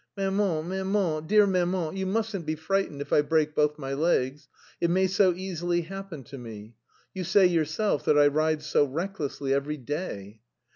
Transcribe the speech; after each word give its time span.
"Maman, 0.17 0.67
maman, 0.67 1.27
dear 1.27 1.45
maman, 1.45 1.95
you 1.95 2.07
mustn't 2.07 2.43
be 2.43 2.55
frightened 2.55 3.03
if 3.03 3.13
I 3.13 3.21
break 3.21 3.53
both 3.53 3.77
my 3.77 3.93
legs. 3.93 4.49
It 4.79 4.89
may 4.89 5.05
so 5.05 5.31
easily 5.35 5.81
happen 5.81 6.23
to 6.23 6.39
me; 6.39 6.73
you 7.13 7.23
say 7.23 7.45
yourself 7.45 8.05
that 8.05 8.17
I 8.17 8.25
ride 8.25 8.63
so 8.63 8.83
recklessly 8.83 9.53
every 9.53 9.77
day. 9.77 10.41